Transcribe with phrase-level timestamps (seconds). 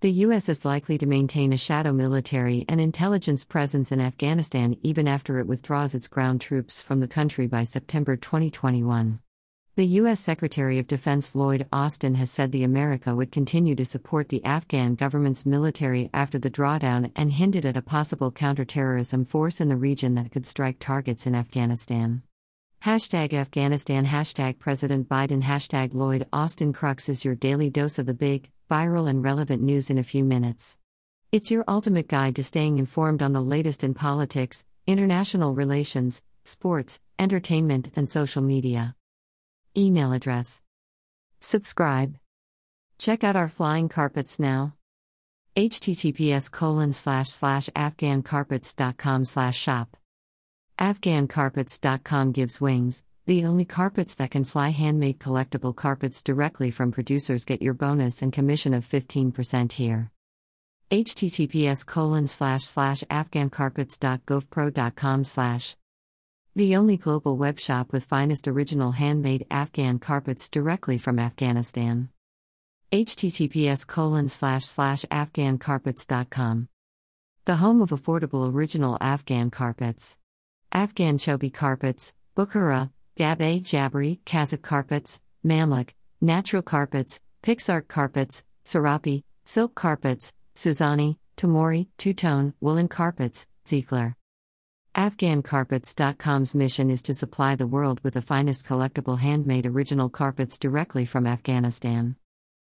[0.00, 0.48] The U.S.
[0.48, 5.48] is likely to maintain a shadow military and intelligence presence in Afghanistan even after it
[5.48, 9.18] withdraws its ground troops from the country by September 2021.
[9.74, 10.20] The U.S.
[10.20, 14.94] Secretary of Defense Lloyd Austin has said the America would continue to support the Afghan
[14.94, 20.14] government's military after the drawdown and hinted at a possible counterterrorism force in the region
[20.14, 22.22] that could strike targets in Afghanistan.
[22.84, 28.14] Hashtag Afghanistan, hashtag President Biden, hashtag Lloyd Austin Crux is your daily dose of the
[28.14, 30.76] big, viral, and relevant news in a few minutes.
[31.32, 37.00] It's your ultimate guide to staying informed on the latest in politics, international relations, sports,
[37.18, 38.94] entertainment, and social media.
[39.76, 40.62] Email address.
[41.40, 42.16] Subscribe.
[42.98, 44.74] Check out our flying carpets now.
[45.56, 49.96] https colon slash slash afghancarpets.com slash shop.
[50.78, 57.44] Afghancarpets.com gives wings, the only carpets that can fly handmade collectible carpets directly from producers
[57.44, 60.10] get your bonus and commission of 15% here.
[60.90, 65.76] https colon slash slash afghancarpets.govpro.com slash
[66.56, 72.08] the only global web shop with finest original handmade Afghan carpets directly from Afghanistan.
[72.90, 76.68] https colon slash slash afghancarpets.com
[77.44, 80.16] The home of affordable original Afghan carpets.
[80.72, 89.74] Afghan Chobi carpets, Bukhara, Gabe Jabri, Kazakh carpets, Mamluk, natural carpets, Pixart carpets, Serapi, silk
[89.74, 94.14] carpets, Suzani, Tamori, two tone, woolen carpets, Ziegler.
[94.94, 101.04] AfghanCarpets.com's mission is to supply the world with the finest collectible handmade original carpets directly
[101.04, 102.14] from Afghanistan.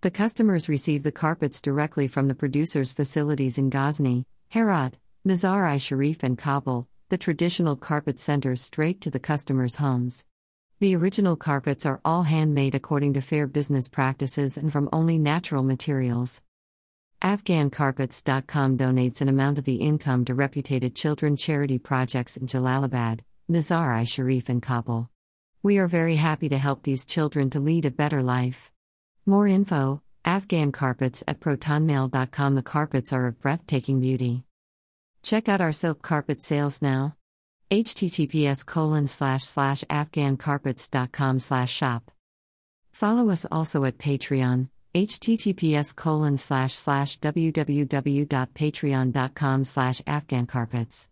[0.00, 4.94] The customers receive the carpets directly from the producer's facilities in Ghazni, Herat,
[5.26, 10.24] Mazar-i Sharif, and Kabul, the traditional carpet centers straight to the customers' homes.
[10.80, 15.64] The original carpets are all handmade according to fair business practices and from only natural
[15.64, 16.40] materials.
[17.20, 24.04] AfghanCarpets.com donates an amount of the income to reputed children charity projects in Jalalabad, Mazar-i
[24.04, 25.10] Sharif, and Kabul.
[25.64, 28.70] We are very happy to help these children to lead a better life.
[29.26, 32.54] More info Afghan carpets at protonmail.com.
[32.54, 34.44] The carpets are of breathtaking beauty.
[35.24, 37.17] Check out our silk carpet sales now.
[37.70, 42.10] Https colon slash slash afghancarpets.com slash shop.
[42.92, 51.08] Follow us also at Patreon, https colon slash slash www.patreon.com slash afghancarpets.